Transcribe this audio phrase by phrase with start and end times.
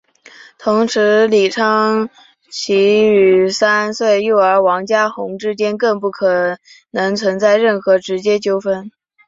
[0.57, 2.09] 同时李昌
[2.49, 6.57] 奎与三岁幼儿王家红之间更不可
[6.89, 8.89] 能存在任何直接纠纷。